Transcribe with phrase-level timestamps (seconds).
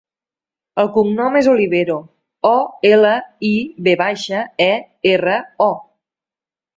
[0.83, 1.97] El cognom és Olivero:
[2.51, 2.55] o,
[2.91, 3.11] ela,
[3.49, 3.51] i,
[3.89, 4.71] ve baixa, e,
[5.11, 5.69] erra, o.